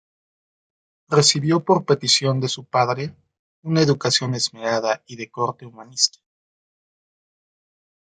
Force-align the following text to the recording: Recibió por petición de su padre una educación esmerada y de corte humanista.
Recibió 1.09 1.63
por 1.63 1.85
petición 1.85 2.39
de 2.39 2.47
su 2.49 2.65
padre 2.65 3.15
una 3.61 3.83
educación 3.83 4.33
esmerada 4.33 5.03
y 5.05 5.15
de 5.15 5.29
corte 5.29 5.67
humanista. 5.67 6.17